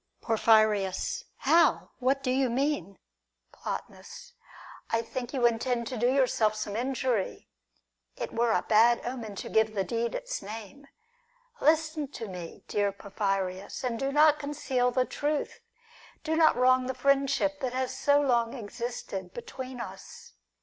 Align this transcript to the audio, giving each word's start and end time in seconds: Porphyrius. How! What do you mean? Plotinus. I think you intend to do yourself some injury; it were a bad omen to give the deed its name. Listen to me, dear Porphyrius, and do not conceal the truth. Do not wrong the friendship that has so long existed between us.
Porphyrius. 0.19 1.25
How! 1.37 1.91
What 1.99 2.23
do 2.23 2.31
you 2.31 2.49
mean? 2.49 2.97
Plotinus. 3.51 4.33
I 4.89 5.03
think 5.03 5.31
you 5.31 5.45
intend 5.45 5.85
to 5.89 5.95
do 5.99 6.11
yourself 6.11 6.55
some 6.55 6.75
injury; 6.75 7.49
it 8.15 8.33
were 8.33 8.51
a 8.51 8.63
bad 8.63 9.05
omen 9.05 9.35
to 9.35 9.47
give 9.47 9.75
the 9.75 9.83
deed 9.83 10.15
its 10.15 10.41
name. 10.41 10.87
Listen 11.59 12.07
to 12.13 12.27
me, 12.27 12.63
dear 12.67 12.91
Porphyrius, 12.91 13.83
and 13.83 13.99
do 13.99 14.11
not 14.11 14.39
conceal 14.39 14.89
the 14.89 15.05
truth. 15.05 15.59
Do 16.23 16.35
not 16.35 16.55
wrong 16.57 16.87
the 16.87 16.95
friendship 16.95 17.59
that 17.59 17.73
has 17.73 17.95
so 17.95 18.19
long 18.19 18.55
existed 18.55 19.35
between 19.35 19.79
us. 19.79 20.33